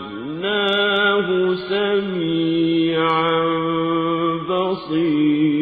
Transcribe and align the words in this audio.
سميعا 1.54 3.42
بصيرا. 4.48 5.52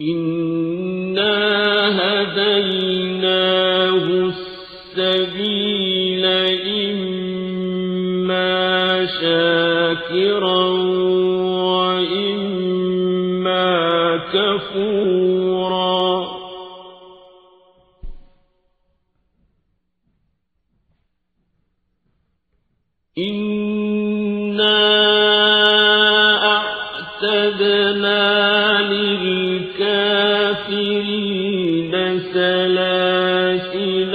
إن 0.00 0.39
كفورا 14.74 16.40
إنا 23.18 24.80
أعتدنا 27.22 28.22
للكافرين 30.90 31.94
سلاسل 32.32 34.14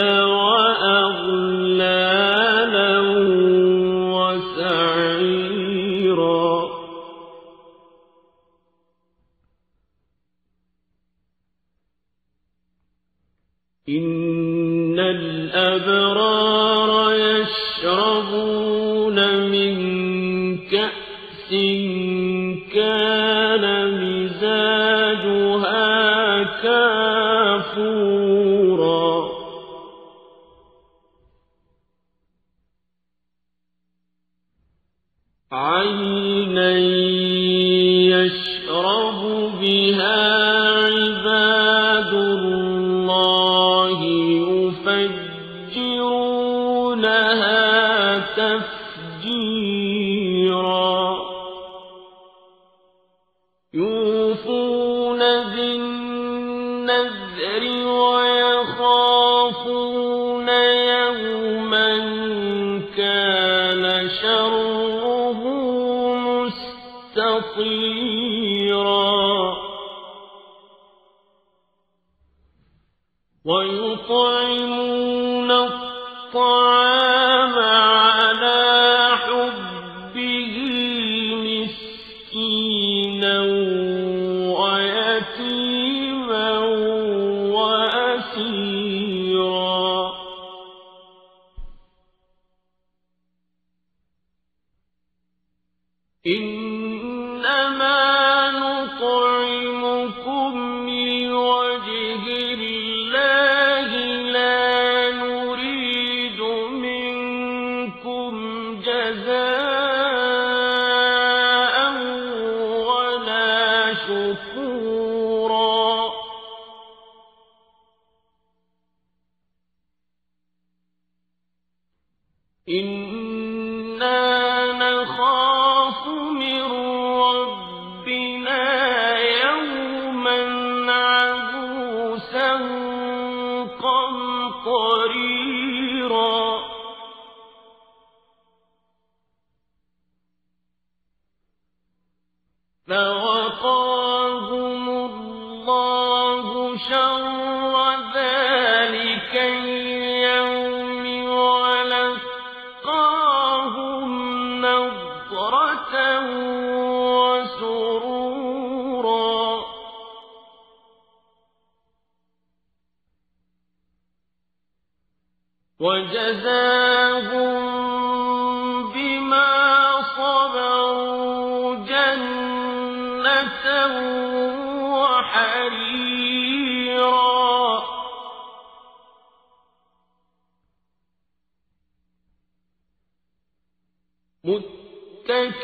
آتِي 85.17 85.74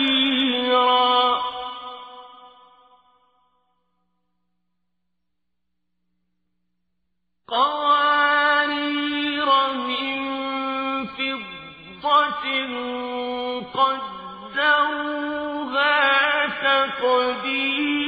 قوارير 7.48 7.93
قدروها 13.74 15.24
تقديرا. 17.00 18.04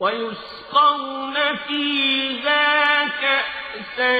ويسقون 0.00 1.34
فيها 1.56 3.04
كأسا 3.08 4.16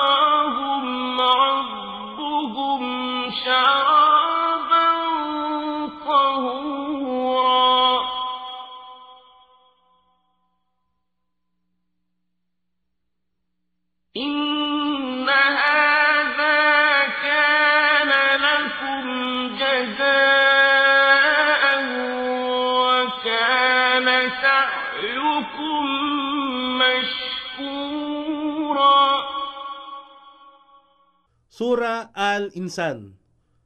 Sura 31.59 32.07
Al-Insan 32.15 33.19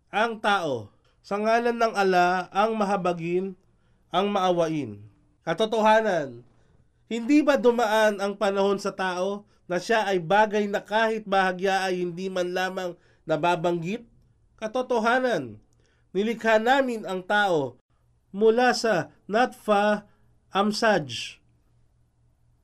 Ang 0.10 0.42
tao 0.42 0.90
Sa 1.22 1.38
ngalan 1.38 1.78
ng 1.78 1.94
ala 1.94 2.50
ang 2.50 2.74
mahabagin, 2.74 3.54
ang 4.10 4.34
maawain. 4.34 4.98
Katotohanan, 5.46 6.42
hindi 7.06 7.46
ba 7.46 7.54
dumaan 7.54 8.18
ang 8.18 8.34
panahon 8.34 8.82
sa 8.82 8.98
tao 8.98 9.46
na 9.70 9.78
siya 9.78 10.10
ay 10.10 10.18
bagay 10.18 10.66
na 10.66 10.82
kahit 10.82 11.30
bahagya 11.30 11.86
ay 11.86 12.02
hindi 12.02 12.34
man 12.34 12.58
lamang 12.58 12.98
nababanggit? 13.30 14.10
Katotohanan, 14.58 15.62
nilikha 16.18 16.58
namin 16.58 17.06
ang 17.06 17.22
tao 17.22 17.78
mula 18.34 18.74
sa 18.74 19.14
Natfa 19.30 20.10
Amsaj. 20.50 21.38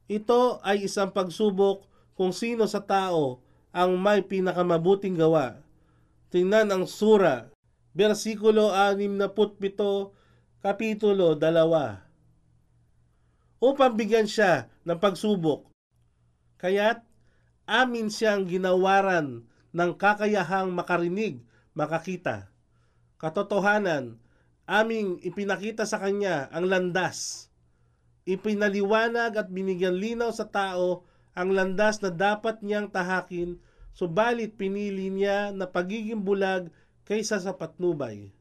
Ito 0.10 0.58
ay 0.66 0.90
isang 0.90 1.14
pagsubok 1.14 1.86
kung 2.18 2.34
sino 2.34 2.66
sa 2.66 2.82
tao 2.82 3.46
ang 3.70 4.02
may 4.02 4.26
pinakamabuting 4.26 5.18
gawa. 5.18 5.62
Tingnan 6.30 6.70
ang 6.70 6.86
sura, 6.86 7.50
versikulo 7.94 8.70
67, 8.74 9.30
kapitulo 10.62 11.34
2. 11.38 12.00
Upang 13.60 13.94
bigyan 13.98 14.30
siya 14.30 14.72
ng 14.88 15.00
pagsubok, 15.02 15.68
kaya't 16.62 17.04
amin 17.68 18.08
siyang 18.08 18.48
ginawaran 18.48 19.44
ng 19.76 19.92
kakayahang 19.98 20.72
makarinig, 20.74 21.44
makakita. 21.76 22.50
Katotohanan, 23.20 24.18
aming 24.70 25.20
ipinakita 25.26 25.84
sa 25.84 26.00
kanya 26.00 26.48
ang 26.54 26.70
landas. 26.70 27.50
Ipinaliwanag 28.30 29.36
at 29.36 29.50
binigyan 29.50 29.98
linaw 29.98 30.30
sa 30.30 30.46
tao 30.46 31.09
ang 31.38 31.54
landas 31.54 32.02
na 32.02 32.10
dapat 32.10 32.62
niyang 32.62 32.90
tahakin, 32.90 33.58
subalit 33.94 34.56
pinili 34.56 35.10
niya 35.10 35.54
na 35.54 35.70
pagiging 35.70 36.22
bulag 36.22 36.70
kaysa 37.06 37.42
sa 37.42 37.58
patnubay. 37.58 38.34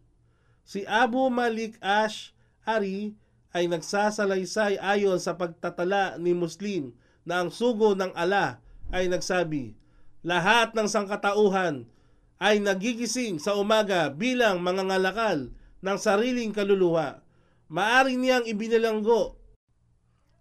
Si 0.69 0.85
Abu 0.85 1.33
Malik 1.33 1.81
Ash 1.81 2.37
Ari 2.69 3.17
ay 3.57 3.65
nagsasalaysay 3.73 4.77
ayon 4.77 5.17
sa 5.17 5.41
pagtatala 5.41 6.21
ni 6.21 6.37
Muslim 6.37 6.93
na 7.25 7.41
ang 7.41 7.49
sugo 7.49 7.97
ng 7.97 8.13
ala 8.13 8.61
ay 8.93 9.09
nagsabi, 9.09 9.73
lahat 10.21 10.77
ng 10.77 10.85
sangkatauhan 10.85 11.89
ay 12.37 12.61
nagigising 12.61 13.41
sa 13.41 13.57
umaga 13.57 14.13
bilang 14.13 14.61
mga 14.61 14.85
ngalakal 14.85 15.49
ng 15.81 15.97
sariling 15.97 16.53
kaluluwa. 16.53 17.25
Maari 17.73 18.17
niyang 18.21 18.45
ibinilanggo 18.45 19.39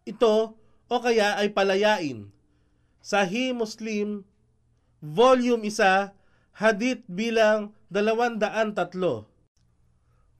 ito 0.07 0.55
o 0.87 0.95
kaya 1.03 1.35
ay 1.35 1.51
palayain. 1.51 2.31
Sahih 3.07 3.55
Muslim, 3.55 4.27
Volume 4.99 5.71
1, 5.71 6.11
Hadith 6.59 7.07
bilang 7.07 7.71
dalawandaan 7.87 8.75
tatlo. 8.75 9.31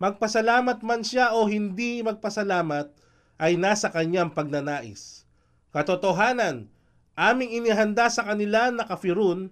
Magpasalamat 0.04 0.84
man 0.84 1.00
siya 1.00 1.32
o 1.32 1.48
hindi 1.48 2.04
magpasalamat 2.04 2.92
ay 3.40 3.56
nasa 3.56 3.88
kanyang 3.88 4.36
pagnanais. 4.36 5.24
Katotohanan, 5.72 6.68
aming 7.16 7.56
inihanda 7.56 8.12
sa 8.12 8.28
kanila 8.28 8.68
na 8.68 8.84
kafirun 8.84 9.48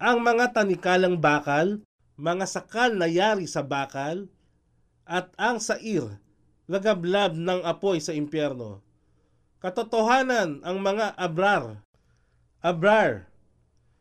ang 0.00 0.24
mga 0.24 0.56
tanikalang 0.56 1.20
bakal, 1.20 1.84
mga 2.16 2.48
sakal 2.48 2.96
na 2.96 3.12
yari 3.12 3.44
sa 3.44 3.60
bakal, 3.60 4.24
at 5.04 5.28
ang 5.36 5.60
sair, 5.60 6.16
lagablab 6.64 7.36
ng 7.36 7.60
apoy 7.60 8.00
sa 8.00 8.16
impyerno. 8.16 8.80
Katotohanan 9.60 10.64
ang 10.64 10.80
mga 10.80 11.12
abrar. 11.20 11.84
Abrar, 12.62 13.26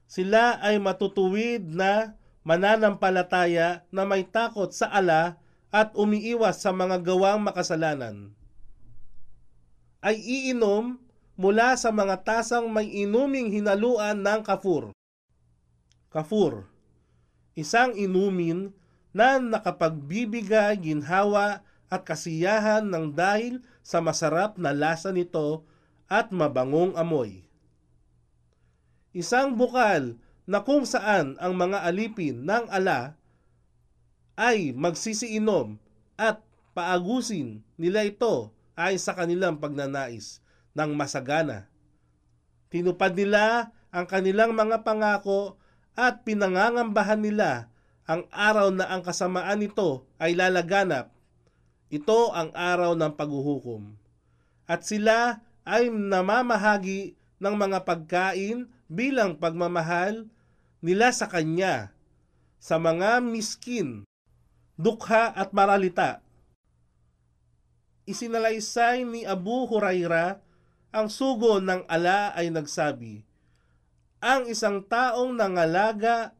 sila 0.06 0.62
ay 0.62 0.78
matutuwid 0.78 1.66
na 1.66 2.14
mananampalataya 2.46 3.82
na 3.90 4.06
may 4.06 4.22
takot 4.22 4.70
sa 4.70 4.86
ala 4.94 5.42
at 5.74 5.98
umiiwas 5.98 6.62
sa 6.62 6.70
mga 6.70 7.02
gawang 7.02 7.42
makasalanan. 7.42 8.30
Ay 9.98 10.22
iinom 10.22 11.02
mula 11.34 11.74
sa 11.74 11.90
mga 11.90 12.22
tasang 12.22 12.70
may 12.70 12.86
inuming 12.86 13.50
hinaluan 13.50 14.22
ng 14.22 14.46
kafur. 14.46 14.94
Kafur, 16.14 16.70
isang 17.58 17.98
inumin 17.98 18.70
na 19.10 19.42
nakapagbibigay 19.42 20.78
ginhawa 20.78 21.66
at 21.90 22.06
kasiyahan 22.06 22.86
ng 22.86 23.10
dahil 23.10 23.58
sa 23.82 24.06
masarap 24.06 24.62
na 24.62 24.70
lasa 24.70 25.10
nito 25.10 25.66
at 26.06 26.30
mabangong 26.30 26.94
amoy. 26.94 27.42
Isang 29.12 29.60
bukal 29.60 30.16
na 30.48 30.64
kung 30.64 30.88
saan 30.88 31.36
ang 31.40 31.54
mga 31.56 31.84
alipin 31.84 32.48
ng 32.48 32.72
ala 32.72 33.20
ay 34.40 34.72
magsisiinom 34.72 35.76
at 36.16 36.40
paagusin 36.72 37.60
nila 37.76 38.08
ito 38.08 38.56
ay 38.80 38.96
sa 38.96 39.12
kanilang 39.12 39.60
pagnanais 39.60 40.40
ng 40.72 40.92
masagana. 40.96 41.68
Tinupad 42.72 43.12
nila 43.12 43.76
ang 43.92 44.08
kanilang 44.08 44.56
mga 44.56 44.88
pangako 44.88 45.60
at 45.92 46.24
pinangangambahan 46.24 47.20
nila 47.20 47.68
ang 48.08 48.24
araw 48.32 48.72
na 48.72 48.88
ang 48.88 49.04
kasamaan 49.04 49.60
nito 49.60 50.08
ay 50.18 50.40
lalaganap. 50.40 51.12
Ito 51.92 52.32
ang 52.32 52.56
araw 52.56 52.96
ng 52.96 53.12
paghuhukom. 53.20 53.92
At 54.64 54.88
sila 54.88 55.44
ay 55.68 55.92
namamahagi 55.92 57.20
ng 57.42 57.56
mga 57.58 57.82
pagkain 57.82 58.70
bilang 58.86 59.34
pagmamahal 59.34 60.30
nila 60.86 61.10
sa 61.10 61.26
Kanya 61.26 61.90
sa 62.62 62.78
mga 62.78 63.26
miskin, 63.26 64.06
dukha 64.78 65.34
at 65.34 65.50
maralita. 65.50 66.22
Isinalaysay 68.06 69.02
ni 69.02 69.26
Abu 69.26 69.66
Huraira 69.66 70.38
ang 70.94 71.10
sugo 71.10 71.58
ng 71.58 71.90
ala 71.90 72.38
ay 72.38 72.54
nagsabi, 72.54 73.26
ang 74.22 74.46
isang 74.46 74.86
taong 74.86 75.34
nangalaga, 75.34 76.38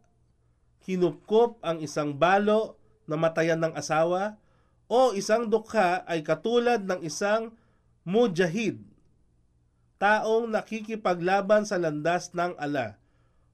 hinupkop 0.86 1.58
ang 1.66 1.82
isang 1.82 2.14
balo 2.14 2.78
na 3.10 3.18
matayan 3.18 3.58
ng 3.58 3.74
asawa, 3.74 4.38
o 4.86 5.18
isang 5.18 5.50
dukha 5.50 6.06
ay 6.06 6.22
katulad 6.22 6.86
ng 6.86 7.02
isang 7.02 7.56
mujahid, 8.06 8.78
taong 10.02 10.50
nakikipaglaban 10.50 11.62
sa 11.62 11.78
landas 11.78 12.34
ng 12.34 12.58
ala, 12.58 12.98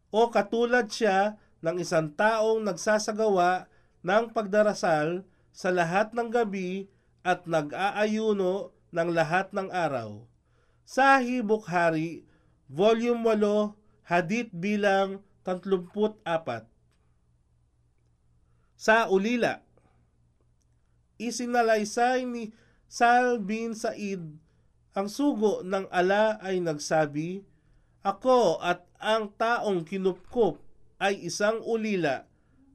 o 0.07 0.31
katulad 0.31 0.87
siya 0.87 1.35
ng 1.59 1.83
isang 1.83 2.15
taong 2.15 2.63
nagsasagawa 2.63 3.67
ng 3.99 4.31
pagdarasal 4.31 5.27
sa 5.51 5.69
lahat 5.75 6.15
ng 6.15 6.31
gabi 6.31 6.87
at 7.27 7.43
nag-aayuno 7.43 8.71
ng 8.95 9.09
lahat 9.11 9.51
ng 9.51 9.67
araw. 9.67 10.23
Sahih 10.87 11.43
Bukhari, 11.43 12.23
Volume 12.71 13.35
8, 13.35 14.07
Hadith 14.07 14.55
bilang 14.55 15.19
34. 15.43 16.23
Sa 18.79 19.11
ulila, 19.11 19.59
isinalaysay 21.19 22.23
ni 22.23 22.55
Sal 22.87 23.43
bin 23.43 23.75
Said 23.75 24.46
ang 24.97 25.13
sugo 25.13 25.61
ng 25.61 25.85
ala 25.93 26.41
ay 26.41 26.57
nagsabi, 26.57 27.45
Ako 28.01 28.57
at 28.57 28.81
ang 28.97 29.29
taong 29.37 29.85
kinupkup 29.85 30.57
ay 30.97 31.21
isang 31.21 31.61
ulila 31.61 32.25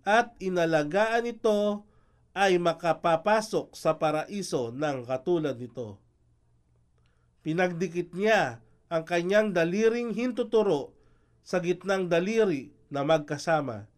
at 0.07 0.31
inalagaan 0.39 1.27
ito 1.27 1.83
ay 2.31 2.63
makapapasok 2.63 3.75
sa 3.75 3.99
paraiso 3.99 4.71
ng 4.71 5.03
katulad 5.03 5.59
nito. 5.59 5.99
Pinagdikit 7.43 8.15
niya 8.15 8.63
ang 8.87 9.03
kanyang 9.03 9.51
daliring 9.51 10.15
hintuturo 10.15 10.95
sa 11.43 11.59
gitnang 11.59 12.07
daliri 12.07 12.71
na 12.87 13.03
magkasama. 13.03 13.91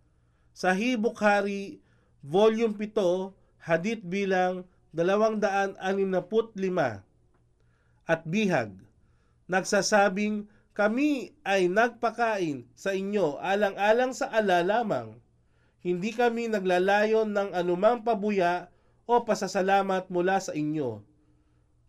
Sa 0.56 0.72
Bukhari, 0.96 1.84
Volume 2.24 2.72
7, 2.72 3.68
Hadith 3.68 4.00
bilang 4.00 4.64
265 4.96 7.04
at 8.04 8.24
bihag, 8.28 8.76
nagsasabing 9.48 10.48
kami 10.74 11.32
ay 11.46 11.70
nagpakain 11.70 12.66
sa 12.74 12.90
inyo 12.90 13.38
alang-alang 13.38 14.10
sa 14.10 14.26
ala 14.28 14.60
lamang. 14.66 15.16
Hindi 15.84 16.10
kami 16.16 16.50
naglalayon 16.50 17.30
ng 17.30 17.54
anumang 17.54 18.02
pabuya 18.02 18.72
o 19.04 19.22
pasasalamat 19.22 20.08
mula 20.08 20.40
sa 20.40 20.56
inyo. 20.56 21.04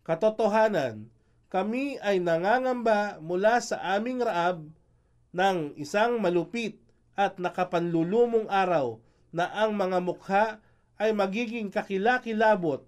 Katotohanan, 0.06 1.10
kami 1.50 1.98
ay 1.98 2.22
nangangamba 2.22 3.18
mula 3.18 3.58
sa 3.58 3.80
aming 3.96 4.22
raab 4.22 4.68
ng 5.34 5.74
isang 5.80 6.22
malupit 6.22 6.78
at 7.16 7.40
nakapanlulumong 7.40 8.46
araw 8.46 9.00
na 9.32 9.48
ang 9.50 9.74
mga 9.74 9.98
mukha 9.98 10.44
ay 11.00 11.10
magiging 11.10 11.72
kakilakilabot 11.72 12.84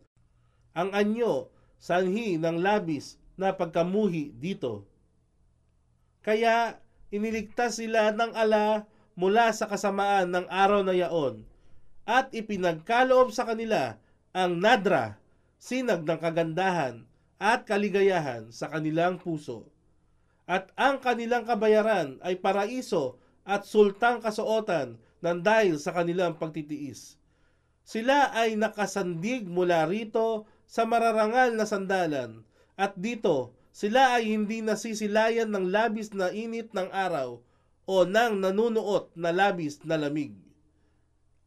ang 0.79 0.95
anyo 0.95 1.51
sanhi 1.79 2.37
ng 2.37 2.59
labis 2.59 3.17
na 3.39 3.55
pagkamuhi 3.55 4.35
dito. 4.35 4.85
Kaya 6.21 6.83
iniligtas 7.09 7.79
sila 7.81 8.13
ng 8.13 8.35
ala 8.35 8.85
mula 9.15 9.55
sa 9.55 9.71
kasamaan 9.71 10.29
ng 10.35 10.47
araw 10.51 10.85
na 10.85 10.93
yaon 10.93 11.47
at 12.05 12.29
ipinagkaloob 12.35 13.31
sa 13.33 13.49
kanila 13.49 13.97
ang 14.35 14.61
nadra, 14.61 15.17
sinag 15.57 16.05
ng 16.05 16.21
kagandahan 16.21 17.07
at 17.39 17.65
kaligayahan 17.65 18.51
sa 18.51 18.69
kanilang 18.69 19.17
puso 19.17 19.71
at 20.49 20.73
ang 20.81 20.97
kanilang 20.97 21.45
kabayaran 21.45 22.17
ay 22.25 22.41
paraiso 22.41 23.21
at 23.45 23.69
sultang 23.69 24.25
kasuotan 24.25 24.97
ng 25.21 25.39
dahil 25.45 25.77
sa 25.77 25.93
kanilang 25.93 26.41
pagtitiis. 26.41 27.21
Sila 27.85 28.33
ay 28.33 28.57
nakasandig 28.57 29.45
mula 29.45 29.85
rito 29.85 30.49
sa 30.69 30.85
mararangal 30.85 31.57
na 31.57 31.65
sandalan 31.65 32.45
at 32.77 32.93
dito 32.95 33.57
sila 33.73 34.21
ay 34.21 34.37
hindi 34.37 34.61
nasisilayan 34.61 35.49
ng 35.49 35.73
labis 35.73 36.13
na 36.13 36.29
init 36.29 36.71
ng 36.77 36.93
araw 36.93 37.41
o 37.89 37.95
ng 38.05 38.45
nanunuot 38.45 39.17
na 39.17 39.33
labis 39.33 39.81
na 39.89 39.97
lamig. 39.97 40.37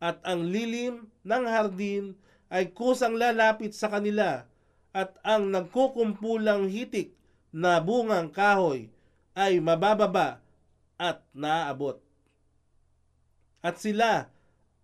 At 0.02 0.18
ang 0.26 0.50
lilim 0.50 1.14
ng 1.22 1.44
hardin 1.46 2.18
ay 2.50 2.74
kusang 2.74 3.14
lalapit 3.14 3.78
sa 3.78 3.94
kanila 3.94 4.50
at 4.92 5.16
ang 5.22 5.54
nagkukumpulang 5.54 6.68
hitik 6.68 7.14
na 7.54 7.78
bungang 7.78 8.34
kahoy 8.34 8.90
ay 9.38 9.62
mabababa 9.62 10.42
at 10.98 11.22
naaabot. 11.32 12.02
At 13.62 13.78
sila 13.78 14.34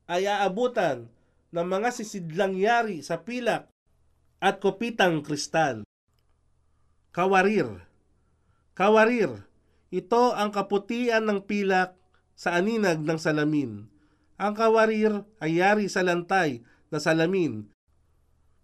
ay 0.06 0.30
aabutan 0.30 1.10
ng 1.50 1.68
mga 1.68 1.90
sisidlang 1.90 2.54
yari 2.54 3.02
sa 3.02 3.18
pilak 3.20 3.66
at 4.38 4.62
kopitang 4.62 5.26
kristal. 5.26 5.82
Kawarir 7.14 7.88
Kawarir, 8.78 9.50
ito 9.90 10.38
ang 10.38 10.54
kaputian 10.54 11.26
ng 11.26 11.50
pilak 11.50 11.98
sa 12.38 12.62
aninag 12.62 13.02
ng 13.02 13.18
salamin. 13.18 13.90
Ang 14.38 14.54
kawarir 14.54 15.26
ay 15.42 15.58
yari 15.58 15.90
sa 15.90 16.06
lantay 16.06 16.62
na 16.94 17.02
salamin. 17.02 17.66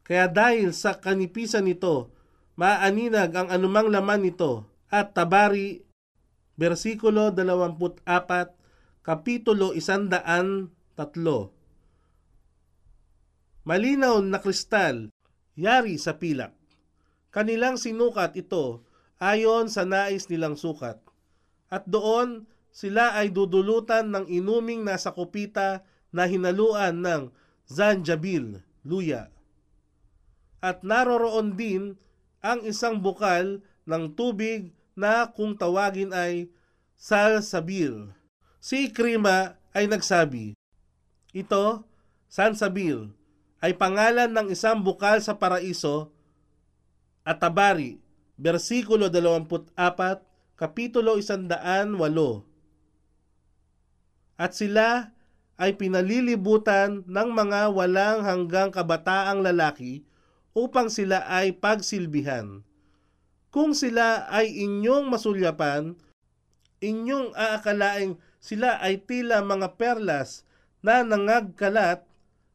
Kaya 0.05 0.29
dahil 0.29 0.69
sa 0.69 1.01
kanipisan 1.01 1.65
nito, 1.65 2.13
maaninag 2.53 3.33
ang 3.33 3.49
anumang 3.49 3.89
laman 3.89 4.29
nito 4.29 4.69
at 4.93 5.17
Tabari, 5.17 5.81
versikulo 6.61 7.33
24, 7.33 8.05
kapitulo 9.01 9.73
103. 9.73 10.21
Malinaw 13.65 14.21
na 14.21 14.37
kristal, 14.37 15.09
yari 15.53 15.97
sa 15.97 16.17
pilak. 16.17 16.53
Kanilang 17.33 17.81
sinukat 17.81 18.37
ito 18.37 18.85
ayon 19.17 19.69
sa 19.69 19.87
nais 19.87 20.29
nilang 20.29 20.53
sukat. 20.53 21.01
At 21.73 21.89
doon, 21.89 22.45
sila 22.69 23.17
ay 23.17 23.33
dudulutan 23.33 24.09
ng 24.13 24.25
inuming 24.29 24.85
nasa 24.85 25.13
kupita 25.13 25.85
na 26.13 26.29
hinaluan 26.29 27.01
ng 27.01 27.33
zanjabil, 27.65 28.61
luya. 28.85 29.33
At 30.61 30.85
naroroon 30.85 31.57
din 31.57 31.97
ang 32.45 32.61
isang 32.61 33.01
bukal 33.01 33.65
ng 33.89 34.03
tubig 34.13 34.73
na 34.93 35.25
kung 35.29 35.57
tawagin 35.57 36.13
ay 36.13 36.53
salsabil. 36.93 38.13
Si 38.61 38.93
Krima 38.93 39.57
ay 39.73 39.89
nagsabi, 39.89 40.53
Ito, 41.33 41.83
Sansabil, 42.33 43.13
ay 43.63 43.79
pangalan 43.79 44.27
ng 44.27 44.51
isang 44.51 44.83
bukal 44.83 45.23
sa 45.23 45.39
paraiso 45.39 46.11
at 47.23 47.39
Tabari, 47.39 47.95
versikulo 48.35 49.07
24, 49.07 49.71
kapitulo 50.59 51.15
108. 51.15 51.47
At 54.35 54.51
sila 54.51 55.15
ay 55.55 55.79
pinalilibutan 55.79 57.07
ng 57.07 57.29
mga 57.31 57.71
walang 57.71 58.27
hanggang 58.27 58.67
kabataang 58.67 59.39
lalaki 59.39 60.03
upang 60.51 60.91
sila 60.91 61.23
ay 61.31 61.55
pagsilbihan. 61.55 62.67
Kung 63.47 63.71
sila 63.71 64.27
ay 64.27 64.51
inyong 64.59 65.07
masulyapan, 65.07 65.95
inyong 66.83 67.31
aakalaing 67.31 68.19
sila 68.43 68.75
ay 68.83 68.99
tila 68.99 69.39
mga 69.39 69.79
perlas 69.79 70.43
na 70.83 70.99
nangagkalat 70.99 72.03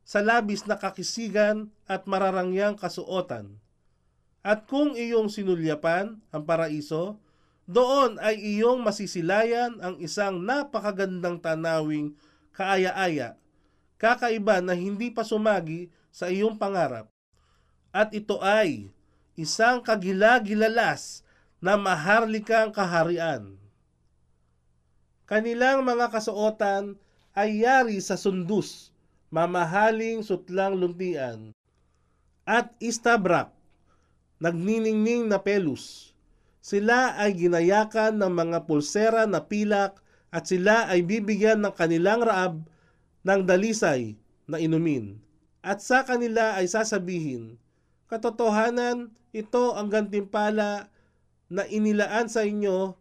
sa 0.08 0.24
labis 0.24 0.64
na 0.64 0.80
kakisigan 0.80 1.68
at 1.84 2.08
mararangyang 2.08 2.80
kasuotan. 2.80 3.60
At 4.40 4.64
kung 4.64 4.96
iyong 4.96 5.28
sinulyapan 5.28 6.16
ang 6.32 6.42
paraiso, 6.48 7.20
doon 7.68 8.16
ay 8.16 8.40
iyong 8.40 8.80
masisilayan 8.80 9.76
ang 9.84 10.00
isang 10.00 10.40
napakagandang 10.40 11.36
tanawing 11.44 12.16
kaaya-aya, 12.56 13.36
kakaiba 14.00 14.64
na 14.64 14.72
hindi 14.72 15.12
pa 15.12 15.28
sumagi 15.28 15.92
sa 16.08 16.32
iyong 16.32 16.56
pangarap. 16.56 17.12
At 17.92 18.16
ito 18.16 18.40
ay 18.40 18.88
isang 19.36 19.84
kagila-gilalas 19.84 21.20
na 21.60 21.76
maharlikang 21.76 22.72
kaharian. 22.72 23.60
Kanilang 25.28 25.84
mga 25.84 26.08
kasuotan 26.08 26.96
ay 27.36 27.60
yari 27.68 28.00
sa 28.00 28.16
sundus, 28.16 28.88
mamahaling 29.28 30.24
sutlang 30.24 30.76
luntian, 30.76 31.52
at 32.48 32.72
istabrak, 32.80 33.52
nagniningning 34.40 35.28
na 35.28 35.36
pelus. 35.36 36.16
Sila 36.64 37.16
ay 37.16 37.36
ginayakan 37.36 38.16
ng 38.20 38.32
mga 38.32 38.58
pulsera 38.64 39.28
na 39.28 39.44
pilak 39.44 40.00
at 40.28 40.48
sila 40.48 40.88
ay 40.88 41.04
bibigyan 41.04 41.60
ng 41.64 41.72
kanilang 41.72 42.24
raab 42.24 42.64
ng 43.24 43.40
dalisay 43.44 44.16
na 44.48 44.56
inumin. 44.60 45.20
At 45.60 45.84
sa 45.84 46.04
kanila 46.04 46.56
ay 46.56 46.68
sasabihin, 46.68 47.60
Katotohanan, 48.08 49.12
ito 49.36 49.76
ang 49.76 49.92
gantimpala 49.92 50.88
na 51.52 51.62
inilaan 51.68 52.32
sa 52.32 52.44
inyo 52.44 52.96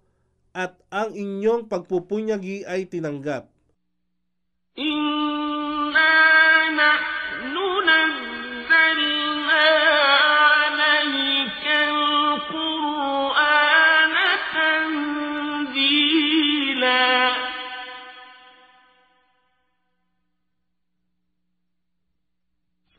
at 0.52 0.76
ang 0.92 1.16
inyong 1.16 1.72
pagpupunyagi 1.72 2.68
ay 2.68 2.84
tinanggap. 2.92 3.48
In- 4.76 5.37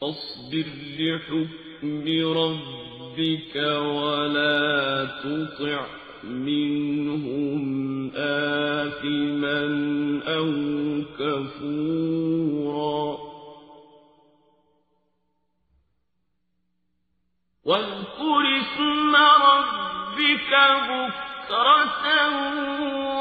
فاصبر 0.01 0.65
لحكم 0.99 2.05
ربك 2.39 3.57
ولا 3.57 5.05
تطع 5.05 5.87
منهم 6.25 7.63
آثما 8.15 9.61
أو 10.27 10.51
كفورا. 11.19 13.19
واذكر 17.65 18.43
اسم 18.61 19.17
ربك 19.17 20.53
بكرة 21.49 22.07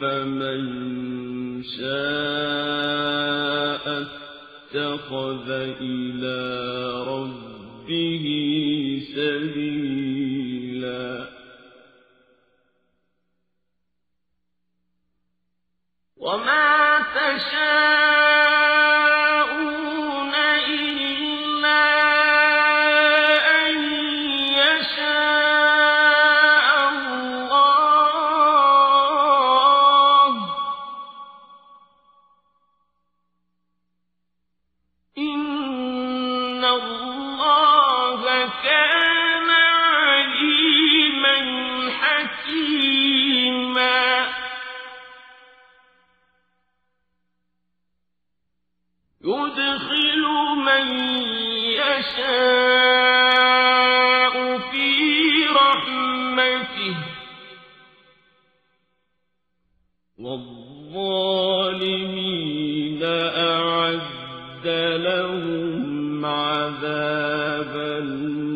فمن 0.00 0.60
شاء 1.62 3.04
اتخذ 4.74 5.50
إلى 5.80 6.13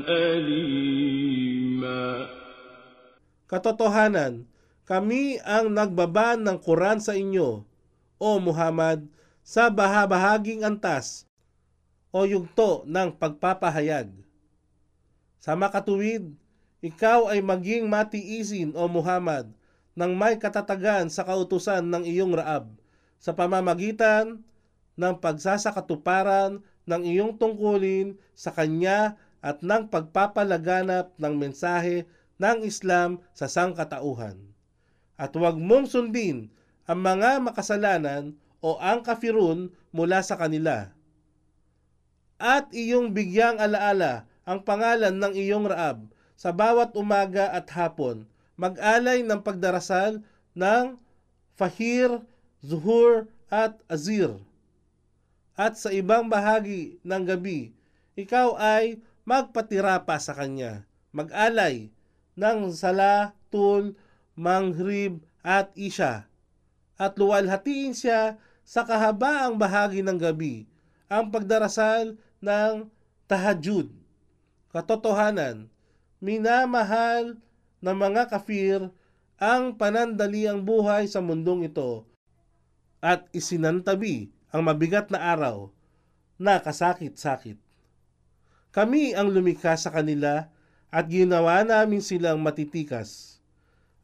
أليما 0.07 2.03
Katotohanan, 3.53 4.49
kami 4.89 5.37
ang 5.45 5.69
nagbaban 5.69 6.41
ng 6.41 6.57
Quran 6.57 6.97
sa 6.97 7.13
inyo, 7.13 7.61
O 8.17 8.29
Muhammad, 8.41 9.05
sa 9.45 9.69
bahabahaging 9.69 10.65
antas 10.65 11.29
o 12.09 12.25
yugto 12.25 12.81
ng 12.89 13.13
pagpapahayag. 13.13 14.09
Sa 15.37 15.53
makatuwid, 15.53 16.33
ikaw 16.81 17.29
ay 17.29 17.45
maging 17.45 17.85
matiisin, 17.85 18.73
O 18.73 18.89
Muhammad, 18.89 19.53
ng 19.93 20.11
may 20.17 20.41
katatagan 20.41 21.13
sa 21.13 21.21
kautusan 21.21 21.85
ng 21.85 22.03
iyong 22.09 22.33
raab 22.33 22.73
sa 23.21 23.37
pamamagitan 23.37 24.41
ng 24.97 25.13
pagsasakatuparan 25.21 26.59
ng 26.89 27.01
iyong 27.05 27.37
tungkulin 27.37 28.17
sa 28.33 28.49
Kanya 28.49 29.15
at 29.38 29.62
ng 29.62 29.86
pagpapalaganap 29.90 31.14
ng 31.14 31.34
mensahe 31.38 32.06
ng 32.38 32.62
Islam 32.66 33.22
sa 33.34 33.46
sangkatauhan. 33.46 34.38
At 35.18 35.34
huwag 35.34 35.58
mong 35.58 35.90
sundin 35.90 36.50
ang 36.86 37.02
mga 37.02 37.42
makasalanan 37.42 38.38
o 38.62 38.78
ang 38.78 39.02
kafirun 39.02 39.74
mula 39.90 40.22
sa 40.22 40.38
kanila. 40.38 40.90
At 42.38 42.70
iyong 42.70 43.10
bigyang 43.10 43.58
alaala 43.58 44.30
ang 44.46 44.62
pangalan 44.62 45.18
ng 45.18 45.34
iyong 45.34 45.66
raab 45.66 46.06
sa 46.38 46.54
bawat 46.54 46.94
umaga 46.94 47.50
at 47.50 47.66
hapon, 47.74 48.24
mag-alay 48.54 49.26
ng 49.26 49.42
pagdarasal 49.42 50.22
ng 50.54 50.94
Fahir, 51.58 52.22
Zuhur 52.62 53.26
at 53.50 53.74
Azir. 53.90 54.38
At 55.58 55.74
sa 55.74 55.90
ibang 55.90 56.30
bahagi 56.30 57.02
ng 57.02 57.22
gabi, 57.26 57.74
ikaw 58.14 58.54
ay 58.54 59.02
magpatira 59.28 60.08
pa 60.08 60.16
sa 60.16 60.32
kanya. 60.32 60.88
Mag-alay 61.12 61.92
ng 62.32 62.72
Sala, 62.72 63.36
Tul, 63.52 63.92
Maghrib 64.32 65.20
at 65.44 65.68
Isha. 65.76 66.24
At 66.96 67.20
luwalhatiin 67.20 67.92
siya 67.92 68.40
sa 68.64 68.88
kahabaang 68.88 69.60
bahagi 69.60 70.00
ng 70.00 70.16
gabi 70.16 70.64
ang 71.12 71.28
pagdarasal 71.28 72.16
ng 72.40 72.88
tahajud. 73.28 73.92
Katotohanan, 74.72 75.68
minamahal 76.24 77.36
ng 77.84 77.96
mga 77.96 78.32
kafir 78.32 78.88
ang 79.36 79.76
panandaliang 79.76 80.64
buhay 80.64 81.04
sa 81.04 81.20
mundong 81.20 81.68
ito 81.68 82.08
at 82.98 83.28
isinantabi 83.30 84.32
ang 84.50 84.66
mabigat 84.66 85.12
na 85.12 85.20
araw 85.36 85.70
na 86.40 86.58
kasakit-sakit. 86.58 87.67
Kami 88.78 89.10
ang 89.10 89.34
lumikha 89.34 89.74
sa 89.74 89.90
kanila 89.90 90.46
at 90.94 91.10
ginawa 91.10 91.66
namin 91.66 91.98
silang 91.98 92.38
matitikas 92.38 93.42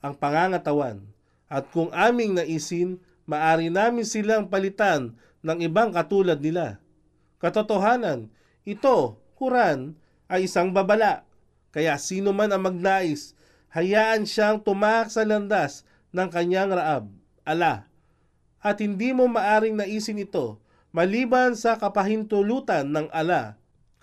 ang 0.02 0.18
pangangatawan 0.18 1.06
at 1.46 1.70
kung 1.70 1.94
aming 1.94 2.34
naisin, 2.34 2.98
maari 3.22 3.70
namin 3.70 4.02
silang 4.02 4.50
palitan 4.50 5.14
ng 5.46 5.62
ibang 5.62 5.94
katulad 5.94 6.42
nila. 6.42 6.82
Katotohanan, 7.38 8.34
ito, 8.66 9.14
Quran, 9.38 9.94
ay 10.26 10.50
isang 10.50 10.74
babala. 10.74 11.22
Kaya 11.70 11.94
sino 11.94 12.34
man 12.34 12.50
ang 12.50 12.66
magnais, 12.66 13.38
hayaan 13.70 14.26
siyang 14.26 14.58
tumak 14.58 15.06
sa 15.06 15.22
landas 15.22 15.87
ng 16.10 16.26
kanyang 16.34 16.74
raab, 16.74 17.06
ala. 17.46 17.87
At 18.58 18.82
hindi 18.82 19.14
mo 19.14 19.30
maaring 19.30 19.78
naisin 19.78 20.18
ito, 20.18 20.58
maliban 20.90 21.54
sa 21.54 21.78
kapahintulutan 21.78 22.90
ng 22.90 23.06
ala. 23.14 23.54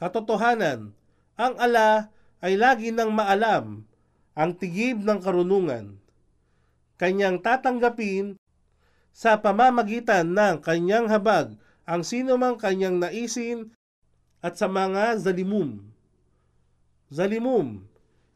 Katotohanan, 0.02 0.98
ang 1.38 1.54
ala 1.62 2.10
ay 2.42 2.58
lagi 2.58 2.90
nang 2.90 3.14
maalam 3.14 3.86
ang 4.34 4.52
tigib 4.58 4.98
ng 5.06 5.22
karunungan. 5.22 6.02
Kanyang 6.98 7.38
tatanggapin 7.38 8.34
sa 9.14 9.38
pamamagitan 9.38 10.34
ng 10.34 10.58
kanyang 10.66 11.06
habag 11.06 11.54
ang 11.86 12.02
sino 12.02 12.34
mang 12.34 12.58
kanyang 12.58 12.98
naisin 12.98 13.78
at 14.42 14.58
sa 14.58 14.66
mga 14.66 15.22
zalimum. 15.22 15.86
Zalimum, 17.14 17.86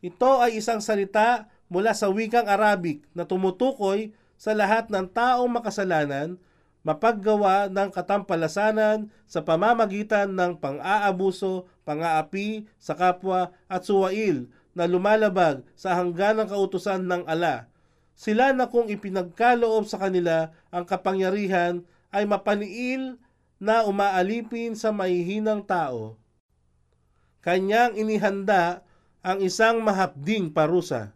ito 0.05 0.31
ay 0.37 0.61
isang 0.61 0.85
salita 0.85 1.49
mula 1.65 1.97
sa 1.97 2.13
wikang 2.13 2.45
Arabic 2.45 3.01
na 3.17 3.25
tumutukoy 3.25 4.13
sa 4.37 4.53
lahat 4.53 4.93
ng 4.93 5.09
taong 5.09 5.49
makasalanan 5.49 6.37
mapaggawa 6.85 7.65
ng 7.73 7.89
katampalasanan 7.89 9.09
sa 9.25 9.41
pamamagitan 9.41 10.29
ng 10.37 10.61
pang-aabuso, 10.61 11.65
pang-aapi 11.81 12.69
sa 12.77 12.93
kapwa 12.93 13.49
at 13.65 13.81
suwail 13.81 14.45
na 14.77 14.85
lumalabag 14.85 15.65
sa 15.73 15.97
hangganang 15.97 16.45
kautusan 16.45 17.09
ng 17.09 17.25
ala. 17.25 17.65
Sila 18.13 18.53
na 18.53 18.69
kung 18.69 18.85
ipinagkaloob 18.85 19.89
sa 19.89 19.97
kanila 19.97 20.53
ang 20.69 20.85
kapangyarihan 20.85 21.81
ay 22.13 22.29
mapaniil 22.29 23.17
na 23.57 23.81
umaalipin 23.81 24.77
sa 24.77 24.93
mahihinang 24.93 25.65
tao. 25.65 26.21
Kanyang 27.41 27.97
inihanda 27.97 28.85
ang 29.25 29.41
isang 29.41 29.81
mahapding 29.81 30.53
parusa. 30.53 31.14